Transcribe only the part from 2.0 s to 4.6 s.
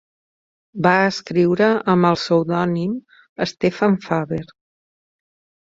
el pseudònim Stefan Faber.